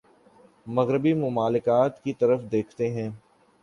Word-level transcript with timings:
مغربی 0.67 1.13
ممالک 1.15 1.69
کی 2.03 2.13
طرف 2.13 2.51
دیکھتے 2.51 2.89
ہیں 2.93 3.09